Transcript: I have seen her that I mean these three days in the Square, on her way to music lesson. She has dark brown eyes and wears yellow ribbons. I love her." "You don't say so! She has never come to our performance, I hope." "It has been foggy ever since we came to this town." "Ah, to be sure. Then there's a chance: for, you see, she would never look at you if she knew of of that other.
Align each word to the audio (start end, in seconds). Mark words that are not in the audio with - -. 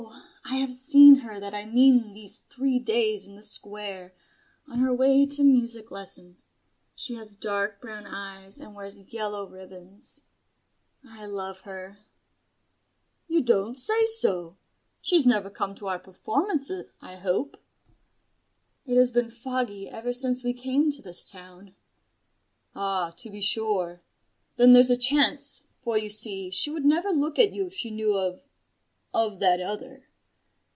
I 0.43 0.55
have 0.55 0.73
seen 0.73 1.17
her 1.17 1.39
that 1.39 1.53
I 1.53 1.63
mean 1.63 2.13
these 2.13 2.39
three 2.49 2.77
days 2.77 3.25
in 3.25 3.35
the 3.37 3.43
Square, 3.43 4.11
on 4.67 4.79
her 4.79 4.93
way 4.93 5.25
to 5.27 5.43
music 5.43 5.91
lesson. 5.91 6.35
She 6.93 7.13
has 7.15 7.35
dark 7.35 7.79
brown 7.79 8.05
eyes 8.05 8.59
and 8.59 8.75
wears 8.75 8.99
yellow 9.13 9.47
ribbons. 9.47 10.23
I 11.07 11.25
love 11.25 11.61
her." 11.61 11.99
"You 13.29 13.41
don't 13.41 13.77
say 13.77 14.05
so! 14.07 14.57
She 14.99 15.15
has 15.15 15.25
never 15.25 15.49
come 15.49 15.73
to 15.75 15.87
our 15.87 15.99
performance, 15.99 16.69
I 17.01 17.15
hope." 17.15 17.55
"It 18.85 18.97
has 18.97 19.09
been 19.11 19.29
foggy 19.29 19.87
ever 19.87 20.11
since 20.11 20.43
we 20.43 20.53
came 20.53 20.91
to 20.91 21.01
this 21.01 21.23
town." 21.23 21.75
"Ah, 22.75 23.11
to 23.17 23.29
be 23.29 23.41
sure. 23.41 24.01
Then 24.57 24.73
there's 24.73 24.89
a 24.91 24.97
chance: 24.97 25.63
for, 25.79 25.97
you 25.97 26.09
see, 26.09 26.49
she 26.51 26.69
would 26.69 26.83
never 26.85 27.11
look 27.11 27.39
at 27.39 27.53
you 27.53 27.67
if 27.67 27.73
she 27.73 27.89
knew 27.89 28.17
of 28.17 28.41
of 29.13 29.39
that 29.39 29.61
other. 29.61 30.07